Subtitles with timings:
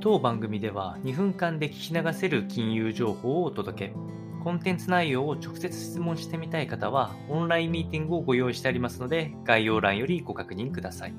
[0.00, 3.94] 当番組では2分間で聞き流せる金融情報をお届け。
[4.44, 11.14] コンテンツ内容を直接質問してみたい方は、オンラインミーティングをご用意してありますので、概要欄よりご確認ください。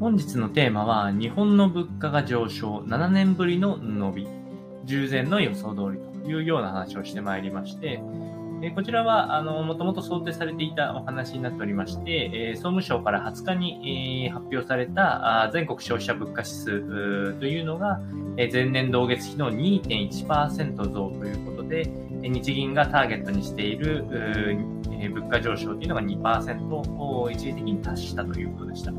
[0.00, 4.28] 本日のテーマは、日本の物価が上昇、7年ぶりの伸び、
[4.86, 8.02] 従前の予想通りというような話をしてまいりまして、
[8.62, 18.00] えこちらは、あの、もともと想定されていたお話になっておりまして、え総務省から20日に、え発表されたあ全国消費者物価指数というのが、
[18.38, 21.84] え前年同月比の2.1%増ということで、
[22.22, 24.04] 日銀がターゲットにしている、
[25.12, 26.64] 物価上昇というのが2%
[26.98, 28.92] を一時的に達したということでした。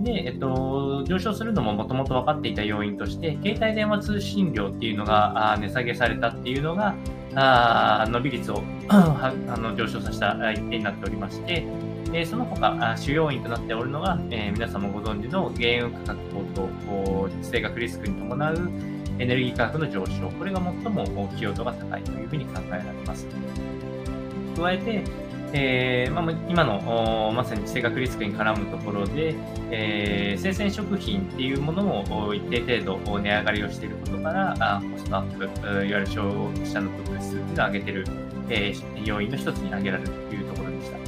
[0.00, 6.94] で、えっと、上昇するのももともと分かっていた要因として、携帯電話通信料っていうのが値下げされたっていうのが、
[7.34, 11.64] あ伸び率を あの上昇させた一点になっておりまして、
[12.12, 16.20] えその他、主要因となっておるのが、え皆様ご存知の原油価格
[16.54, 16.68] 高
[17.26, 18.70] 騰、地政学リスクに伴う
[19.18, 21.04] エネルギー価格の上昇、これが最も
[21.36, 23.26] 寄与度が高いというふうに考えられます。
[24.56, 25.04] 加えて、
[25.52, 29.34] えーまあ、今のまさに地政学リスクに絡むところで、
[29.70, 38.06] えー、生鮮食品っていうものも一定程度値上がりをしていることからあコストアップ、いわゆる消費者の物価指数っていうのを上げている、
[38.50, 40.98] えー、要因の一つに挙げられるというところでした。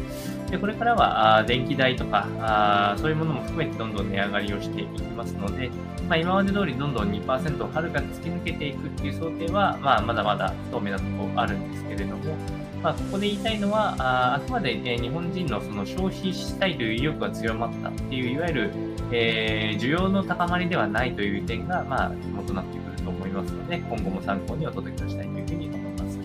[0.51, 5.71] でこれからはあ電気代とかあそういうものも含めてどんどん値上がりをしていきますので、
[6.09, 12.35] まあ、今まで通りどんどん2%をはるかに突き抜けていくっていう想定は、まあ、まだまだ不透明なところあるんですけれども、
[12.83, 18.71] まあ、ここで言いたいのは、ああくまで、え日本人のその消費したいという意欲が強まったっていう、いわゆる、
[19.13, 26.19] えー、需要の高まりではないという点が、まあ、肝となってくると思いますので、今後も参考にお届けしたいというふうに思います。